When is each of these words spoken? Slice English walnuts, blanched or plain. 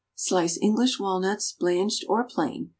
Slice 0.15 0.57
English 0.59 0.99
walnuts, 0.99 1.51
blanched 1.51 2.03
or 2.09 2.23
plain. 2.23 2.69